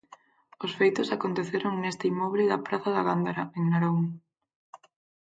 [0.65, 3.99] Os feitos aconteceron neste inmoble da praza da Gándara, en Narón.